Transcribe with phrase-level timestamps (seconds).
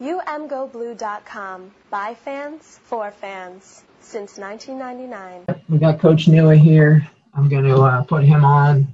[0.00, 1.72] UMGoBlue.com.
[1.90, 3.84] By fans, for fans.
[4.00, 5.62] Since 1999.
[5.68, 7.06] We got Coach Nua here.
[7.34, 8.86] I'm going to uh, put him on.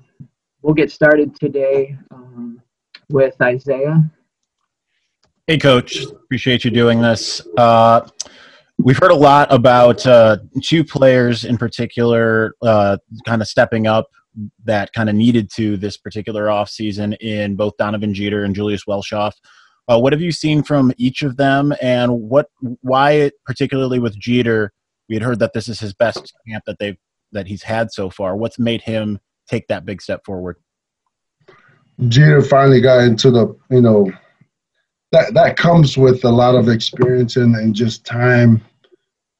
[0.62, 2.60] We'll get started today um,
[3.10, 4.10] with Isaiah.
[5.46, 6.04] Hey, Coach.
[6.04, 7.42] Appreciate you doing this.
[7.58, 8.08] Uh,
[8.78, 12.96] we've heard a lot about uh, two players in particular uh,
[13.26, 14.06] kind of stepping up
[14.64, 19.32] that kind of needed to this particular offseason in both Donovan Jeter and Julius Welschof.
[19.90, 22.48] Uh, what have you seen from each of them, and what
[22.80, 24.72] why it, particularly with Jeter?
[25.08, 26.96] We had heard that this is his best camp that they've
[27.32, 28.36] that he's had so far.
[28.36, 30.56] What's made him take that big step forward?
[32.08, 34.10] Jeter finally got into the you know
[35.12, 38.62] that that comes with a lot of experience and, and just time.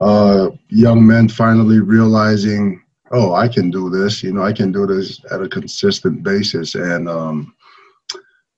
[0.01, 2.83] Uh, young men finally realizing,
[3.13, 4.23] oh, I can do this.
[4.23, 7.54] You know, I can do this at a consistent basis, and um,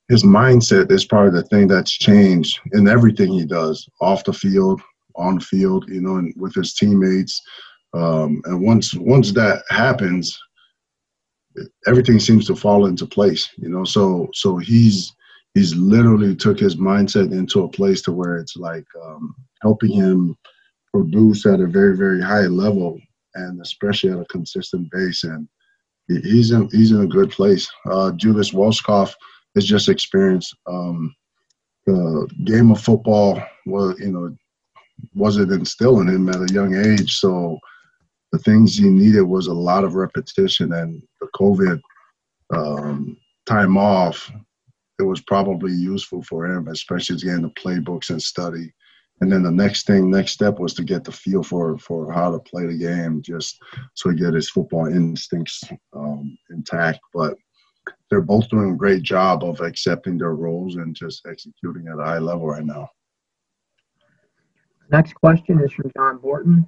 [0.09, 4.81] his mindset is probably the thing that's changed in everything he does, off the field,
[5.15, 5.85] on the field.
[5.89, 7.41] You know, and with his teammates.
[7.93, 10.37] Um, and once once that happens,
[11.87, 13.49] everything seems to fall into place.
[13.57, 15.13] You know, so so he's
[15.53, 20.37] he's literally took his mindset into a place to where it's like um, helping him
[20.93, 22.99] produce at a very very high level
[23.35, 25.47] and especially at a consistent base and
[26.07, 29.13] he's in he's in a good place uh, julius Welschof
[29.55, 30.53] has just experience.
[30.67, 31.13] um,
[31.85, 34.35] the game of football was you know
[35.13, 37.57] wasn't instilled in him at a young age so
[38.33, 41.79] the things he needed was a lot of repetition and the covid
[42.53, 44.29] um, time off
[44.99, 48.71] it was probably useful for him, especially getting the playbooks and study.
[49.21, 52.31] And then the next thing, next step was to get the feel for for how
[52.31, 53.59] to play the game, just
[53.95, 56.99] so he get his football instincts um, intact.
[57.13, 57.35] But
[58.09, 62.03] they're both doing a great job of accepting their roles and just executing at a
[62.03, 62.89] high level right now.
[64.89, 66.65] Next question is from John Borton.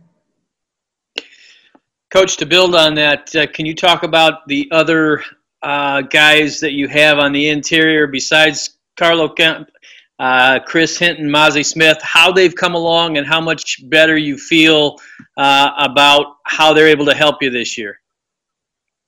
[2.12, 5.24] Coach, to build on that, uh, can you talk about the other
[5.62, 9.70] uh, guys that you have on the interior besides Carlo Kemp,
[10.18, 14.98] uh, Chris Hinton, Mazi Smith, how they've come along and how much better you feel
[15.38, 18.00] uh, about how they're able to help you this year?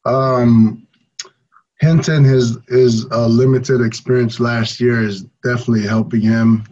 [0.06, 0.88] Um,
[1.82, 6.64] Hinton, his his uh, limited experience last year is definitely helping him.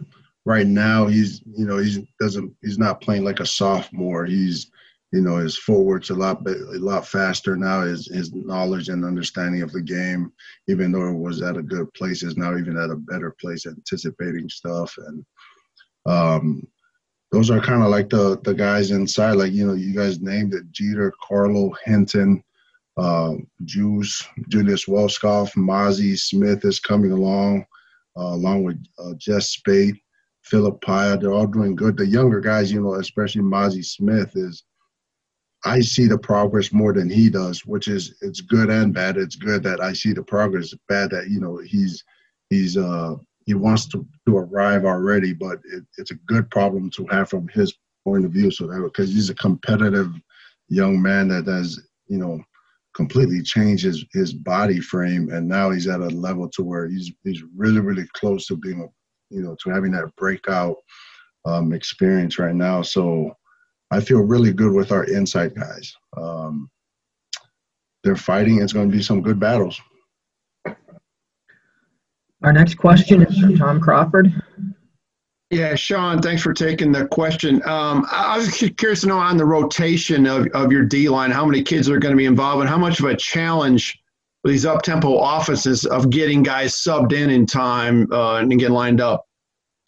[0.46, 4.24] Right now, he's you know he's doesn't he's not playing like a sophomore.
[4.24, 4.70] He's
[5.12, 9.62] you know his footwork's a lot a lot faster now his his knowledge and understanding
[9.62, 10.32] of the game
[10.68, 13.66] even though it was at a good place is now even at a better place
[13.66, 15.24] anticipating stuff and
[16.06, 16.66] um
[17.32, 20.54] those are kind of like the the guys inside like you know you guys named
[20.54, 22.42] it jeter carlo hinton
[23.00, 23.34] uh,
[23.64, 27.64] Juice, Julius Welschof, Mazi Smith is coming along,
[28.16, 29.94] uh, along with uh, Jess Speight,
[30.42, 31.18] Phillip Paea.
[31.18, 31.96] They're all doing good.
[31.96, 34.64] The younger guys, you know, especially Mazi Smith, is
[35.64, 39.16] I see the progress more than he does, which is it's good and bad.
[39.16, 40.74] It's good that I see the progress.
[40.88, 42.04] Bad that you know he's
[42.50, 43.14] he's uh
[43.46, 47.48] he wants to to arrive already, but it, it's a good problem to have from
[47.48, 47.74] his
[48.04, 48.50] point of view.
[48.50, 50.12] So that because he's a competitive
[50.68, 52.42] young man that has you know
[52.94, 57.12] completely changed his his body frame, and now he's at a level to where he's
[57.24, 60.76] he's really really close to being a you know to having that breakout
[61.44, 62.82] um, experience right now.
[62.82, 63.34] So
[63.90, 65.92] I feel really good with our inside guys.
[66.16, 66.70] Um,
[68.02, 68.62] they're fighting.
[68.62, 69.80] It's going to be some good battles.
[72.42, 74.32] Our next question is from Tom Crawford.
[75.50, 77.60] Yeah, Shaun, thanks for taking the question.
[77.66, 81.44] Um, I was curious to know on the rotation of, of your D line, how
[81.44, 84.00] many kids are going to be involved and how much of a challenge
[84.44, 89.00] these up tempo offenses of getting guys subbed in in time uh, and get lined
[89.00, 89.26] up?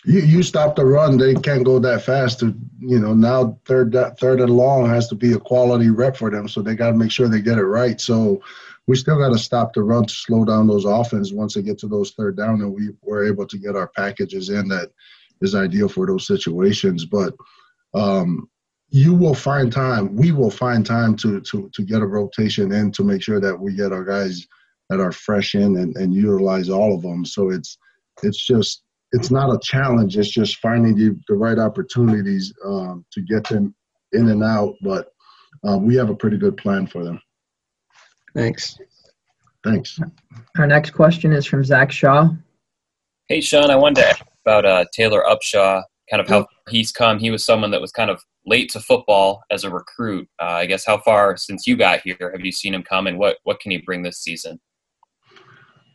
[0.04, 2.40] you, you stop the run, they can't go that fast.
[2.40, 6.30] To, you know, now third third and long has to be a quality rep for
[6.30, 8.00] them, so they got to make sure they get it right.
[8.00, 8.42] So
[8.86, 11.78] we still got to stop the run to slow down those offense once they get
[11.78, 14.90] to those third down, and we were able to get our packages in that
[15.42, 17.04] is ideal for those situations.
[17.04, 17.34] But
[17.94, 18.48] um,
[18.88, 20.14] you will find time.
[20.14, 23.58] We will find time to to to get a rotation in to make sure that
[23.58, 24.46] we get our guys
[24.88, 27.24] that are fresh in and, and utilize all of them.
[27.24, 27.78] So it's
[28.22, 30.16] it's just it's not a challenge.
[30.16, 33.74] It's just finding the, the right opportunities um, to get them
[34.12, 34.74] in and out.
[34.82, 35.12] But
[35.66, 37.20] uh, we have a pretty good plan for them.
[38.34, 38.78] Thanks.
[39.64, 39.98] Thanks.
[40.58, 42.30] Our next question is from Zach Shaw.
[43.28, 47.18] Hey, Shaun, I wanted to ask about uh, Taylor Upshaw, kind of how he's come.
[47.18, 50.28] He was someone that was kind of late to football as a recruit.
[50.40, 53.18] Uh, I guess how far since you got here have you seen him come, and
[53.18, 54.60] what what can he bring this season?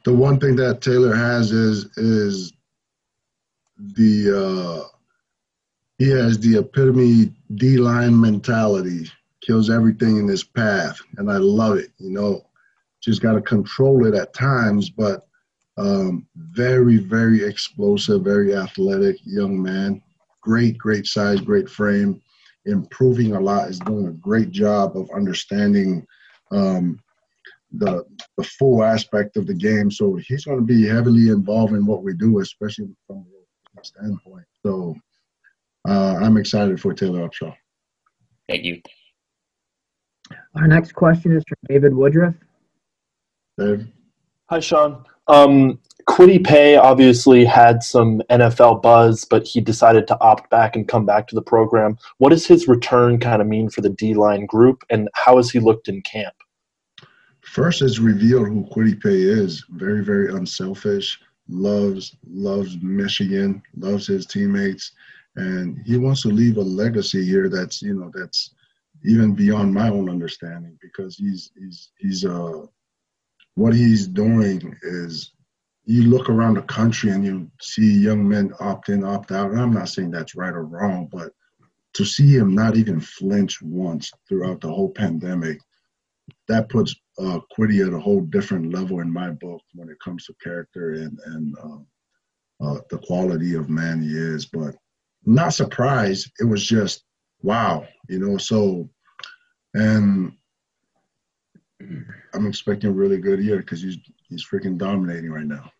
[0.05, 2.53] The one thing that Taylor has is is
[3.77, 4.87] the uh,
[5.97, 9.09] he has the epitome D line mentality,
[9.41, 11.91] kills everything in his path, and I love it.
[11.97, 12.45] You know,
[13.01, 15.26] just got to control it at times, but
[15.77, 20.01] um, very, very explosive, very athletic young man.
[20.41, 22.21] Great, great size, great frame.
[22.65, 23.69] Improving a lot.
[23.69, 26.05] Is doing a great job of understanding
[26.51, 26.99] um,
[27.71, 28.03] the
[28.37, 29.89] the full aspect of the game.
[29.89, 33.25] So he's going to be heavily involved in what we do, especially from
[33.79, 34.45] a standpoint.
[34.65, 34.95] So
[35.87, 37.53] uh, I'm excited for Taylor Upshaw.
[38.49, 38.81] Thank you.
[40.55, 42.35] Our next question is from David Woodruff.
[43.57, 43.87] Dave.
[44.49, 45.05] Hi, Shaun.
[45.27, 50.87] Um, Kwity Paye obviously had some NFL buzz, but he decided to opt back and
[50.87, 51.97] come back to the program.
[52.17, 55.51] What does his return kind of mean for the D line group, and how has
[55.51, 56.33] he looked in camp?
[57.41, 59.65] First, it's revealed who Kwity Paye is.
[59.69, 61.19] Very, very unselfish.
[61.49, 63.61] Loves loves Michigan.
[63.77, 64.91] Loves his teammates,
[65.35, 68.53] and he wants to leave a legacy here that's you know that's
[69.05, 72.65] even beyond my own understanding because he's he's he's uh
[73.57, 75.33] what he's doing is
[75.85, 79.49] you look around the country and you see young men opt in, opt out.
[79.49, 81.31] And I'm not saying that's right or wrong, but
[81.95, 85.59] to see him not even flinch once throughout the whole pandemic,
[86.47, 90.25] that puts uh, Kwity at a whole different level in my book when it comes
[90.25, 94.45] to character and and uh, uh, the quality of man he is.
[94.45, 94.75] But
[95.25, 96.31] not surprised.
[96.39, 97.05] It was just
[97.41, 98.37] wow, you know.
[98.37, 98.87] So,
[99.73, 100.33] and
[101.79, 103.97] I'm expecting a really good year because he's
[104.27, 105.71] he's freaking dominating right now.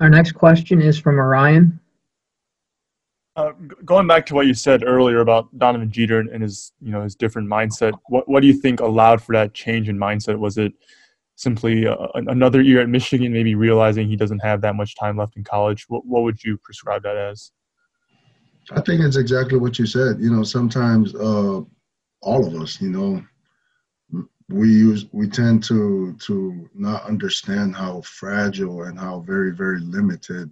[0.00, 1.78] Our next question is from Orion.
[3.34, 3.52] Uh,
[3.84, 7.14] going back to what you said earlier about Donovan Jeter and his, you know, his
[7.14, 10.38] different mindset, what what do you think allowed for that change in mindset?
[10.38, 10.72] Was it
[11.36, 15.36] simply uh, another year at Michigan, maybe realizing he doesn't have that much time left
[15.36, 15.86] in college?
[15.88, 17.52] What what would you prescribe that as?
[18.70, 20.20] I think it's exactly what you said.
[20.20, 21.62] You know, sometimes uh,
[22.22, 23.24] all of us, you know,
[24.48, 30.50] we use we tend to to not understand how fragile and how very very limited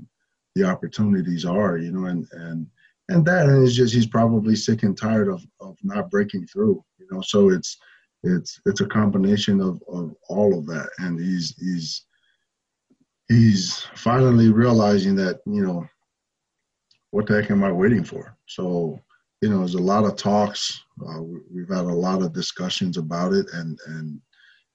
[0.55, 2.67] the opportunities are you know and and
[3.11, 7.07] and that is just he's probably sick and tired of of not breaking through you
[7.11, 7.77] know so it's
[8.23, 10.89] it's it's a combination of of all of that.
[10.99, 12.05] And he's he's
[13.29, 15.87] he's finally realizing that you know
[17.11, 18.37] what the heck am i waiting for?
[18.47, 19.01] So
[19.41, 20.85] you know, there's a lot of talks.
[21.01, 21.23] Uh,
[21.53, 24.21] we've had a lot of discussions about it, and and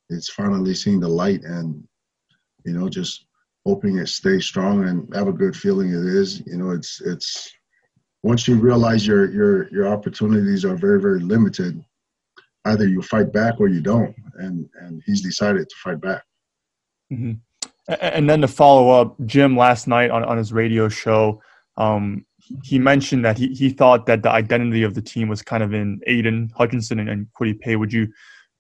[0.10, 1.44] it's finally seeing the light.
[1.44, 1.84] And
[2.66, 3.28] you know, just
[3.66, 5.90] hoping it stays strong and have a good feeling.
[5.90, 6.42] It is.
[6.48, 7.52] You know, it's it's
[8.24, 11.84] once you realize your your your opportunities are very very limited.
[12.66, 16.24] Either you fight back or you don't, and and he's decided to fight back.
[17.14, 17.34] Mm-hmm.
[18.02, 21.40] And then to follow up, Jim last night on, on his radio show,
[21.78, 22.26] um,
[22.64, 25.74] he mentioned that he, he thought that the identity of the team was kind of
[25.74, 27.76] in Aidan Hutchinson and, and Kwity Paye.
[27.76, 28.08] Would you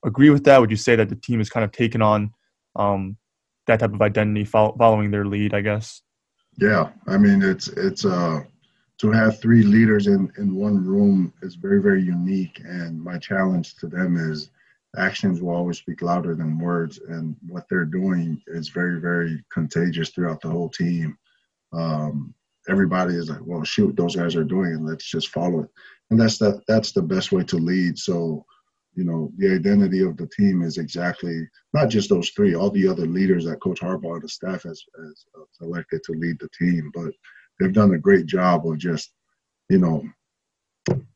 [0.05, 0.59] agree with that?
[0.59, 2.33] Would you say that the team has kind of taken on
[2.75, 3.17] um,
[3.67, 5.53] that type of identity follow, following their lead?
[5.53, 6.01] I guess.
[6.57, 8.41] Yeah, I mean it's it's uh
[8.99, 13.75] to have three leaders in in one room is very very unique, and my challenge
[13.75, 14.51] to them is
[14.97, 20.09] actions will always speak louder than words, and what they're doing is very very contagious
[20.09, 21.17] throughout the whole team.
[21.73, 22.33] Um,
[22.69, 24.81] everybody is like, well, shoot, those guys are doing it.
[24.81, 25.69] Let's just follow it.
[26.09, 27.97] And that's the that's the best way to lead.
[27.97, 28.45] So,
[28.93, 32.87] you know, the identity of the team is exactly not just those three, all the
[32.87, 36.49] other leaders that Coach Harbaugh and the staff has, has uh, selected to lead the
[36.57, 36.91] team.
[36.93, 37.11] But
[37.59, 39.13] they've done a great job of just,
[39.69, 40.03] you know,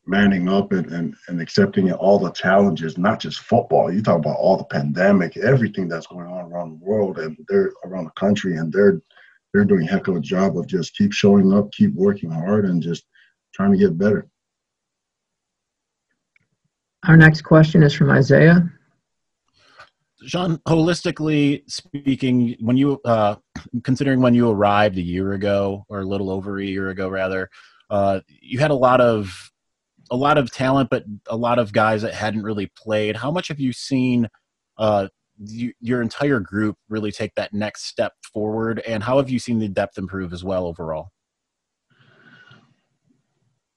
[0.06, 3.92] manning up and, and, and accepting all the challenges, not just football.
[3.92, 7.70] You talk about all the pandemic, everything that's going on around the world and they're
[7.84, 9.00] around the country and they're
[9.52, 12.64] they're doing a heck of a job of just keep showing up, keep working hard,
[12.64, 13.04] and just
[13.54, 14.28] trying to get better.
[17.06, 18.70] Our next question is from Isaiah.
[20.26, 23.36] Shaun, holistically speaking, when you uh,
[23.84, 27.48] considering when you arrived a year ago or a little over a year ago, rather,
[27.88, 29.50] uh, you had a lot of
[30.10, 33.16] a lot of talent, but a lot of guys that hadn't really played.
[33.16, 34.28] How much have you seen
[34.76, 35.08] uh,
[35.40, 38.80] you, your entire group really take that next step forward?
[38.86, 41.10] And how have you seen the depth improve as well overall?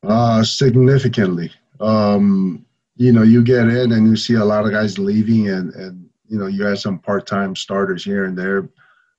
[0.03, 1.51] Uh, significantly.
[1.79, 2.65] Um,
[2.95, 6.09] you know, you get in and you see a lot of guys leaving, and and
[6.27, 8.69] you know you have some part-time starters here and there.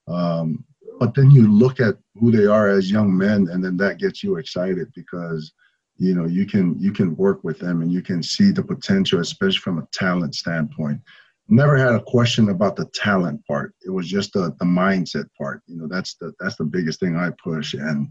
[0.07, 0.65] Um,
[1.01, 4.23] but then you look at who they are as young men, and then that gets
[4.23, 5.53] you excited because
[5.97, 9.21] you know you can you can work with them and you can see the potential,
[9.21, 11.01] especially from a talent standpoint
[11.49, 13.75] never had a question about the talent part.
[13.85, 15.63] It was just the the mindset part.
[15.67, 17.75] You know, that's the that's the biggest thing I push.
[17.75, 18.09] And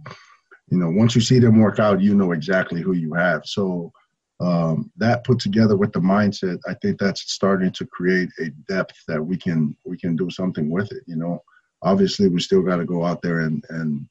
[0.69, 3.45] you know, once you see them work out, you know exactly who you have.
[3.45, 3.91] So
[4.39, 8.95] um, that put together with the mindset, I think that's starting to create a depth
[9.07, 11.03] that we can we can do something with it.
[11.07, 11.43] You know,
[11.81, 14.07] obviously we still got to go out there and and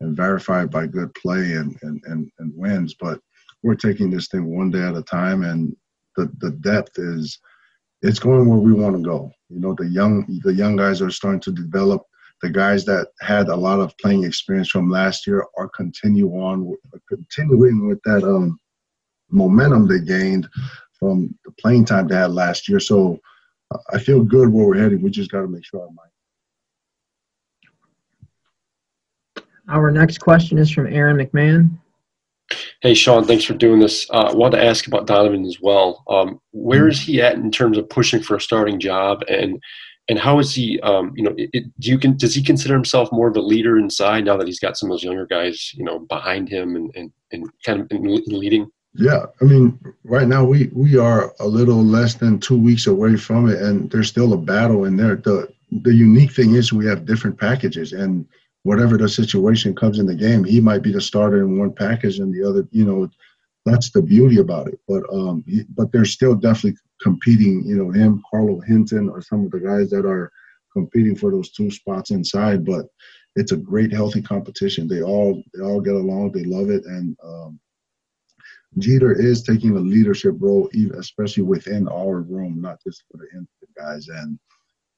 [0.00, 3.20] and verify by good play and, and and and wins, but
[3.62, 5.74] we're taking this thing one day at a time, and
[6.16, 7.38] the the depth is
[8.04, 9.32] it's going where we want to go.
[9.48, 12.02] You know, the young the young guys are starting to develop.
[12.42, 16.76] The guys that had a lot of playing experience from last year are continue on
[17.08, 18.58] continuing with that um,
[19.30, 20.46] momentum they gained
[20.98, 22.80] from the playing time they had last year.
[22.80, 23.18] So
[23.92, 25.00] I feel good where we're heading.
[25.00, 26.10] We just got to make sure our mind.
[29.70, 31.78] Our next question is from Aaron McMahon.
[32.80, 34.08] Hey, Shaun, thanks for doing this.
[34.10, 36.02] Uh, I wanted to ask about Donovan as well.
[36.08, 39.62] Um, where is he at in terms of pushing for a starting job, and
[40.08, 40.80] and how is he?
[40.80, 43.78] Um, you know, it, do you can does he consider himself more of a leader
[43.78, 46.90] inside now that he's got some of those younger guys, you know, behind him and
[46.94, 48.70] and, and kind of in, in leading?
[48.96, 53.16] Yeah, I mean, right now we we are a little less than two weeks away
[53.16, 55.16] from it, and there's still a battle in there.
[55.16, 55.48] the
[55.82, 58.26] The unique thing is we have different packages, and
[58.64, 62.18] whatever the situation comes in the game, he might be the starter in one package
[62.18, 62.66] and the other.
[62.72, 63.08] You know,
[63.64, 64.80] that's the beauty about it.
[64.88, 67.62] But um, he, but they're still definitely competing.
[67.64, 70.32] You know, him, Carlo Hinton, or some of the guys that are
[70.72, 72.64] competing for those two spots inside.
[72.64, 72.86] But
[73.36, 74.88] it's a great, healthy competition.
[74.88, 76.32] They all they all get along.
[76.32, 77.60] They love it, and um,
[78.78, 80.68] Jeter is taking a leadership role,
[80.98, 83.46] especially within our room, not just for the
[83.78, 84.08] guys.
[84.08, 84.38] And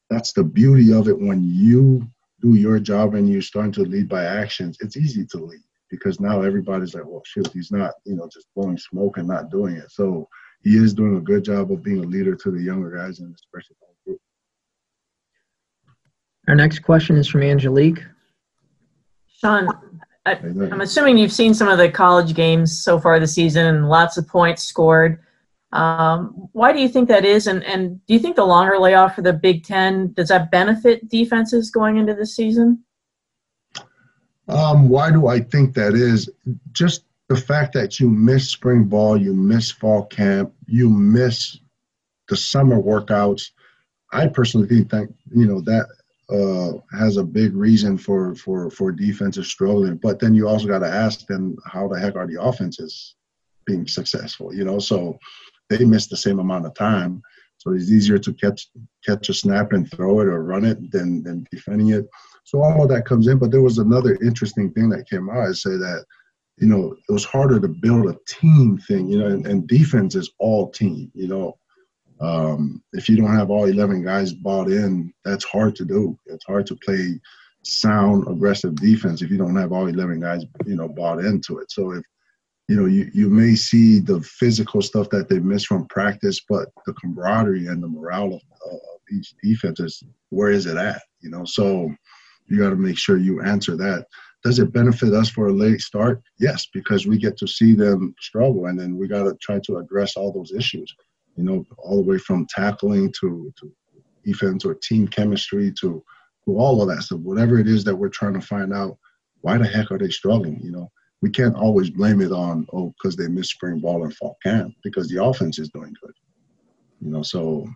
[0.09, 2.09] that's the beauty of it when you
[2.41, 6.21] do your job and you're starting to lead by actions, it's easy to lead because
[6.21, 9.77] now everybody's like, well, shoot, he's not, you know, just blowing smoke and not doing
[9.77, 9.91] it.
[9.91, 10.29] So
[10.63, 13.35] he is doing a good job of being a leader to the younger guys and
[13.35, 14.21] especially the group.
[16.49, 18.03] Our next question is from Angelique.
[19.27, 19.69] Shaun,
[20.25, 23.89] I, am assuming you've seen some of the college games so far this season and
[23.89, 25.21] lots of points scored.
[25.73, 27.47] Um, why do you think that is?
[27.47, 31.09] And, and do you think the longer layoff for the Big Ten does that benefit
[31.09, 32.85] defenses going into the season?
[34.49, 36.31] Um, why do I think that is?
[36.73, 41.59] Just the fact that you miss spring ball, you miss fall camp, you miss
[42.29, 43.51] the summer workouts.
[44.13, 45.87] I personally think you know that
[46.31, 49.97] uh, has a big reason for for for defenses struggling.
[49.97, 53.17] But then you also got to ask them how the heck are the offenses
[53.67, 54.55] being successful?
[54.55, 55.19] You know, so
[55.69, 57.23] they miss the same amount of time.
[57.59, 58.69] So it's easier to catch
[59.05, 62.07] catch a snap and throw it or run it than than defending it.
[62.45, 63.39] So all of that comes in.
[63.39, 65.49] But there was another interesting thing that came out.
[65.49, 66.05] I say that
[66.59, 69.09] you know it was harder to build a team thing.
[69.09, 71.11] You know, and, and defense is all team.
[71.15, 71.59] You know,
[72.21, 76.19] um, if you don't have all 11 guys bought in, that's hard to do.
[76.27, 77.21] It's hard to play
[77.63, 81.71] sound, aggressive defense if you don't have all 11 guys, you know, bought into it.
[81.71, 82.05] So if
[82.69, 86.69] you know, you, you may see the physical stuff that they miss from practice, but
[86.85, 88.43] the camaraderie and the morale of,
[88.73, 88.81] of
[89.13, 91.03] each defense is where is it at?
[91.21, 91.95] You know, so
[92.49, 94.07] you got to make sure you answer that.
[94.43, 96.23] Does it benefit us for a late start?
[96.39, 99.79] Yes, because we get to see them struggle, and then we got to try to
[99.79, 100.95] address all those issues.
[101.37, 103.73] You know, all the way from tackling to to
[104.25, 106.03] defense or team chemistry to
[106.45, 107.21] to all of that stuff.
[107.21, 108.97] Whatever it is that we're trying to find out,
[109.41, 110.61] why the heck are they struggling?
[110.63, 110.91] You know,
[111.23, 114.75] we can't always blame it on oh because they missed spring ball and fall camp
[114.83, 116.15] because the offense is doing good.
[117.01, 117.67] You know, so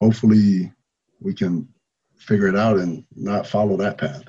[0.00, 0.72] hopefully
[1.20, 1.68] we can
[2.16, 4.24] figure it out and not follow that path.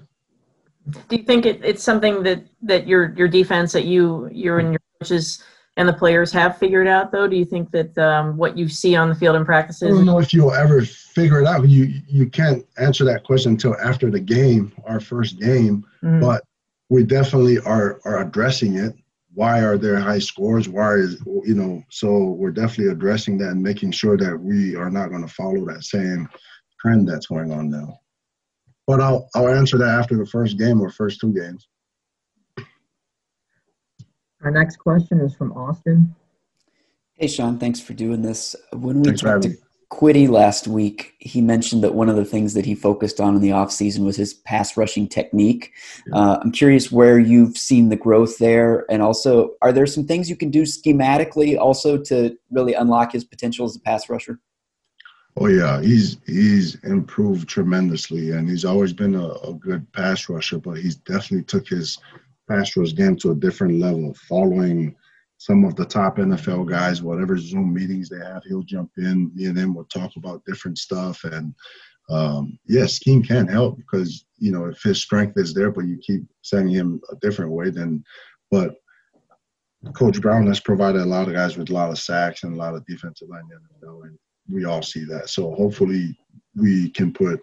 [1.09, 4.71] Do you think it, it's something that that your your defense that you you're in
[4.71, 5.43] your coaches
[5.75, 7.27] and the players have figured out though?
[7.27, 9.89] Do you think that um, what you see on the field in practices?
[9.89, 11.67] I don't know if you'll ever figure it out.
[11.67, 15.85] You you can't answer that question until after the game, our first game.
[16.03, 16.21] Mm-hmm.
[16.21, 16.43] But
[16.89, 18.95] we definitely are are addressing it.
[19.33, 20.67] Why are there high scores?
[20.67, 21.83] Why is you know?
[21.89, 25.65] So we're definitely addressing that and making sure that we are not going to follow
[25.65, 26.27] that same
[26.79, 27.99] trend that's going on now.
[28.87, 31.67] But I'll I'll answer that after the first game or first two games.
[34.43, 36.15] Our next question is from Austin.
[37.13, 38.55] Hey Shaun, thanks for doing this.
[38.71, 39.57] When we thanks talked to
[39.89, 43.41] Kwity last week, he mentioned that one of the things that he focused on in
[43.41, 45.71] the offseason was his pass rushing technique.
[46.11, 50.29] Uh, I'm curious where you've seen the growth there, and also, are there some things
[50.29, 54.39] you can do schematically also to really unlock his potential as a pass rusher?
[55.37, 60.57] Oh yeah, he's he's improved tremendously, and he's always been a, a good pass rusher.
[60.57, 61.99] But he's definitely took his
[62.49, 64.95] pass rush game to a different level, following
[65.37, 69.31] some of the top NFL guys, whatever Zoom meetings they have, he'll jump in.
[69.35, 71.23] Me and him will talk about different stuff.
[71.23, 71.53] And
[72.09, 75.97] um, yeah, scheme can help because you know if his strength is there, but you
[75.97, 78.03] keep sending him a different way, then.
[78.49, 78.75] But
[79.93, 82.57] Coach Brown has provided a lot of guys with a lot of sacks and a
[82.57, 83.43] lot of defensive line
[83.83, 84.17] NFL, and
[84.49, 85.29] we all see that.
[85.29, 86.17] So hopefully
[86.55, 87.39] we can put,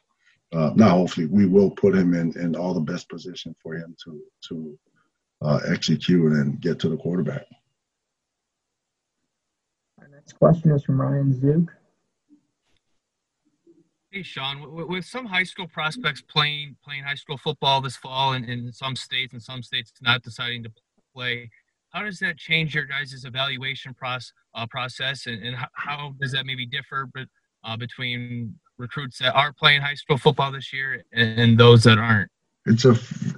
[0.52, 3.94] uh, not hopefully, we will put him in, in all the best position for him
[4.04, 4.78] to to
[5.42, 7.44] uh, execute and get to the quarterback.
[10.24, 11.76] Our next question is from Ryan Zook.
[14.10, 18.44] Hey, Shaun, with some high school prospects playing playing high school football this fall in,
[18.44, 20.70] in some states and some states not deciding to
[21.14, 21.50] play,
[21.90, 26.46] how does that change your guys' evaluation process, uh, process and, and how, does that
[26.46, 27.26] maybe differ but,
[27.64, 31.98] uh, between recruits that are playing high school football this year and, and those that
[31.98, 32.30] aren't?
[32.66, 32.92] it's a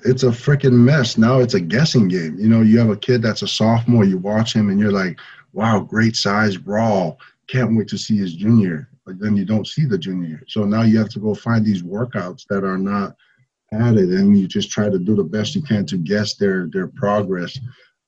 [0.08, 1.18] it's a freaking mess.
[1.18, 2.38] Now it's a guessing game.
[2.38, 5.18] You know, you have a kid that's a sophomore, you watch him and you're like,
[5.56, 7.12] wow, great size, raw.
[7.48, 8.90] Can't wait to see his junior.
[9.06, 10.42] But then you don't see the junior.
[10.48, 13.16] So now you have to go find these workouts that are not
[13.72, 16.88] added and you just try to do the best you can to guess their their
[16.88, 17.58] progress.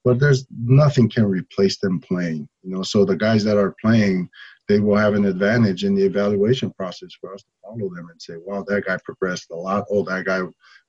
[0.04, 2.48] But there's nothing can replace them playing.
[2.62, 4.28] You know, so the guys that are playing,
[4.68, 8.20] they will have an advantage in the evaluation process for us to follow them and
[8.20, 9.84] say, wow, that guy progressed a lot.
[9.90, 10.42] Oh, that guy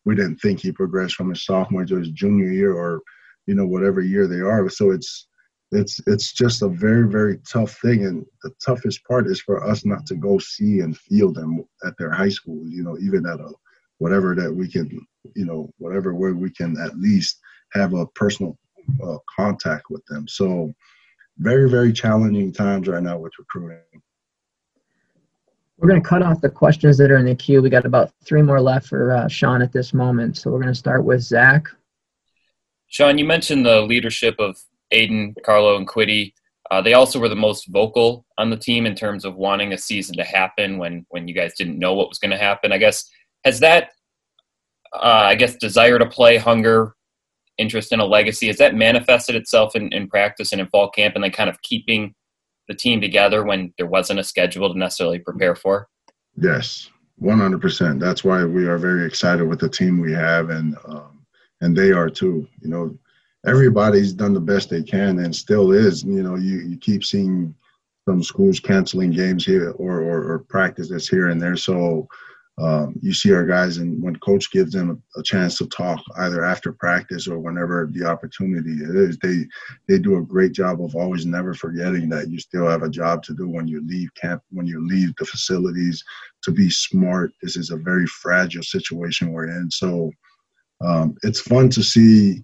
[0.05, 3.01] we didn't think he progressed from his sophomore to his junior year or
[3.45, 5.27] you know whatever year they are so it's
[5.71, 9.85] it's it's just a very very tough thing and the toughest part is for us
[9.85, 13.39] not to go see and feel them at their high school you know even at
[13.39, 13.51] a
[13.99, 14.89] whatever that we can
[15.35, 17.39] you know whatever way we can at least
[17.73, 18.57] have a personal
[19.03, 20.73] uh, contact with them so
[21.37, 23.79] very very challenging times right now with recruiting
[25.77, 27.61] we're going to cut off the questions that are in the queue.
[27.61, 30.35] We got about three more left for uh, Shaun at this moment.
[30.35, 31.67] So we're going to start with Zach.
[32.87, 36.33] Shaun, you mentioned the leadership of Aidan, Carlo, and Kwity.
[36.71, 39.77] Uh, they also were the most vocal on the team in terms of wanting a
[39.77, 42.71] season to happen when when you guys didn't know what was going to happen.
[42.71, 43.09] I guess
[43.43, 43.91] has that,
[44.93, 46.93] uh, I guess, desire to play, hunger,
[47.57, 51.15] interest in a legacy, has that manifested itself in, in practice and in fall camp,
[51.15, 52.13] and then kind of keeping
[52.67, 55.87] the team together when there wasn't a schedule to necessarily prepare for?
[56.37, 56.89] Yes,
[57.21, 57.99] 100%.
[57.99, 61.25] That's why we are very excited with the team we have, and um,
[61.61, 62.47] and they are too.
[62.61, 62.97] You know,
[63.45, 66.03] everybody's done the best they can, and still is.
[66.03, 67.55] You know, you you keep seeing
[68.07, 71.55] some schools canceling games here or or, or practices here and there.
[71.55, 72.07] So
[72.59, 76.43] um, you see our guys, and when coach gives them a, chance to talk, either
[76.43, 79.45] after practice or whenever the opportunity is, they
[79.87, 83.23] they do a great job of always never forgetting that you still have a job
[83.23, 86.03] to do when you leave camp, when you leave the facilities.
[86.43, 89.71] To be smart, this is a very fragile situation we're in.
[89.71, 90.11] So
[90.81, 92.43] um, it's fun to see,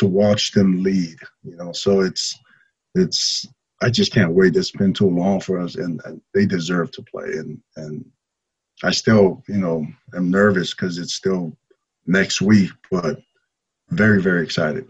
[0.00, 1.16] to watch them lead.
[1.44, 2.38] You know, so it's
[2.94, 3.46] it's.
[3.82, 4.56] I just can't wait.
[4.56, 7.24] It's been too long for us, and, and they deserve to play.
[7.24, 8.04] And and
[8.82, 11.56] I still, you know, am nervous because it's still
[12.06, 13.20] next week, but
[13.90, 14.86] very, very excited.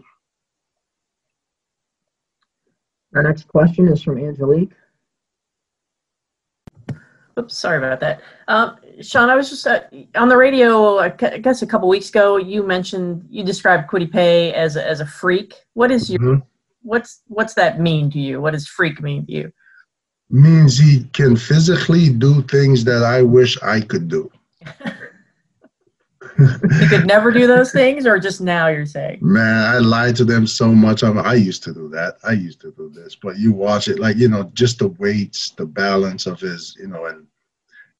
[3.15, 4.71] Our next question is from Angelique.
[7.37, 8.21] Oops, sorry about that.
[8.47, 9.81] Um, Shaun, I was just uh,
[10.15, 14.53] on the radio, I guess a couple weeks ago, you mentioned, you described Kwity Paye
[14.53, 15.55] as a, as a freak.
[15.73, 16.39] What is your, mm-hmm.
[16.83, 18.41] what's, what's that mean to you?
[18.41, 19.53] What does freak mean to you?
[20.31, 24.31] means he can physically do things that I wish I could do.
[26.39, 29.19] you could never do those things, or just now you're saying?
[29.21, 31.03] Man, I lied to them so much.
[31.03, 32.15] I'm, I used to do that.
[32.23, 35.51] I used to do this, but you watch it, like you know, just the weights,
[35.51, 37.27] the balance of his, you know, and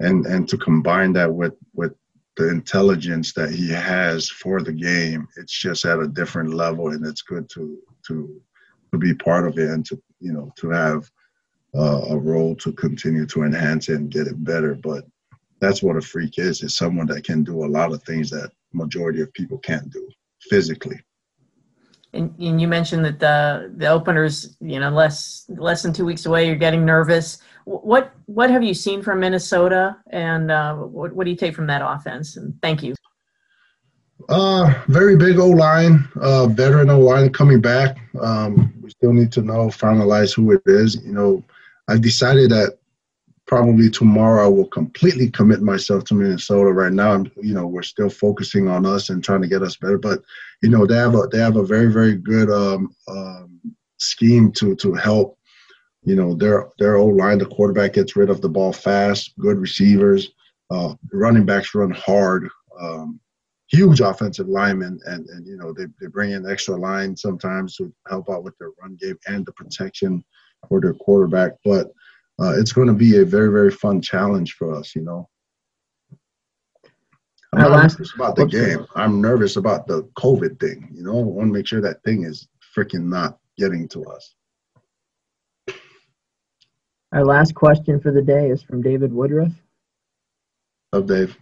[0.01, 1.93] and and to combine that with with
[2.37, 7.05] the intelligence that he has for the game, it's just at a different level, and
[7.05, 8.41] it's good to to
[8.91, 11.09] to be part of it and to you know to have
[11.75, 14.75] uh, a role to continue to enhance it and get it better.
[14.75, 15.05] But
[15.59, 18.51] that's what a freak is: is someone that can do a lot of things that
[18.73, 20.07] majority of people can't do
[20.49, 20.99] physically.
[22.13, 26.25] And, and you mentioned that the the openers, you know, less less than two weeks
[26.25, 26.45] away.
[26.45, 27.39] You're getting nervous.
[27.65, 31.67] What what have you seen from Minnesota, and uh, what what do you take from
[31.67, 32.37] that offense?
[32.37, 32.95] And thank you.
[34.29, 37.97] Uh, very big O line, uh, veteran O line coming back.
[38.19, 41.03] Um, we still need to know finalize who it is.
[41.03, 41.43] You know,
[41.87, 42.77] I decided that
[43.47, 46.71] probably tomorrow I will completely commit myself to Minnesota.
[46.71, 49.75] Right now, I'm, you know, we're still focusing on us and trying to get us
[49.75, 49.97] better.
[49.97, 50.21] But
[50.61, 53.59] you know, they have a they have a very very good um, um,
[53.97, 55.37] scheme to to help.
[56.03, 59.37] You know, their their O line, the quarterback gets rid of the ball fast.
[59.37, 60.31] Good receivers,
[60.71, 62.49] uh, running backs run hard.
[62.79, 63.19] Um,
[63.67, 67.93] huge offensive linemen, and and you know they they bring in extra line sometimes to
[68.07, 70.23] help out with their run game and the protection
[70.67, 71.53] for their quarterback.
[71.63, 71.91] But
[72.41, 74.95] uh, it's going to be a very very fun challenge for us.
[74.95, 75.29] You know.
[77.53, 78.87] I'm not nervous about the game.
[78.95, 80.89] I'm nervous about the COVID thing.
[80.93, 84.35] You know, I want to make sure that thing is freaking not getting to us.
[87.13, 89.51] Our last question for the day is from David Woodruff.
[90.93, 91.37] Up, Dave.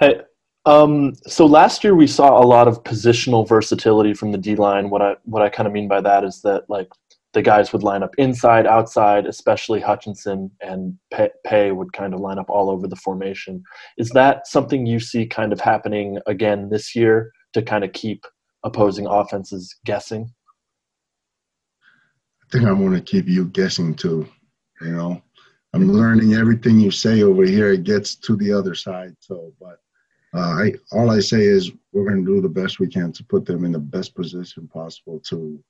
[0.00, 0.20] Hey,
[0.64, 4.90] um, so last year we saw a lot of positional versatility from the D line.
[4.90, 6.88] What I what I kind of mean by that is that like
[7.32, 10.98] the guys would line up inside, outside, especially Hutchinson and
[11.44, 13.62] Paye would kind of line up all over the formation.
[13.96, 18.26] Is that something you see kind of happening again this year to kind of keep
[18.64, 20.30] opposing offenses guessing?
[22.42, 24.28] I think I'm going to keep you guessing too.
[24.84, 25.22] You know,
[25.74, 27.72] I'm learning everything you say over here.
[27.72, 29.16] It gets to the other side.
[29.20, 29.78] So, but
[30.34, 33.24] uh, I all I say is we're going to do the best we can to
[33.24, 35.62] put them in the best position possible to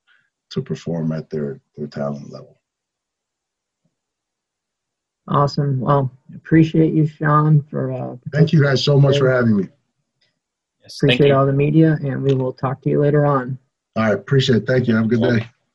[0.50, 2.58] to perform at their their talent level.
[5.28, 5.80] Awesome.
[5.80, 7.92] Well, appreciate you, Shaun, for.
[7.92, 9.68] Uh, thank you guys so much for having me.
[10.82, 13.56] Yes, appreciate all the media, and we will talk to you later on.
[13.94, 14.66] All right, appreciate it.
[14.66, 14.96] Thank you.
[14.96, 15.48] Have a good day.